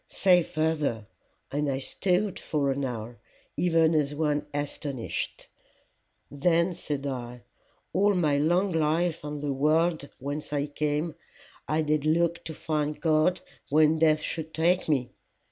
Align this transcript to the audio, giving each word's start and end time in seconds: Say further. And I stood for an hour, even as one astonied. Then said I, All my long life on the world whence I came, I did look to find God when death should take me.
Say 0.09 0.41
further. 0.41 1.05
And 1.51 1.69
I 1.69 1.77
stood 1.77 2.39
for 2.39 2.71
an 2.71 2.83
hour, 2.83 3.19
even 3.55 3.93
as 3.93 4.15
one 4.15 4.47
astonied. 4.51 5.45
Then 6.31 6.73
said 6.73 7.05
I, 7.05 7.43
All 7.93 8.15
my 8.15 8.39
long 8.39 8.71
life 8.71 9.23
on 9.23 9.41
the 9.41 9.53
world 9.53 10.09
whence 10.17 10.51
I 10.53 10.65
came, 10.65 11.13
I 11.67 11.83
did 11.83 12.03
look 12.07 12.43
to 12.45 12.53
find 12.55 12.99
God 12.99 13.41
when 13.69 13.99
death 13.99 14.21
should 14.21 14.55
take 14.55 14.89
me. 14.89 15.11